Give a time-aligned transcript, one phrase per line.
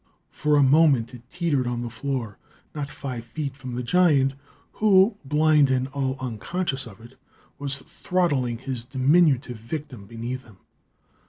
[0.31, 2.39] For a moment it teetered on the floor,
[2.73, 4.33] not five feet from the giant
[4.73, 7.19] who, blind and all unconscious of it,
[7.59, 10.57] was throttling his diminutive victim beneath him.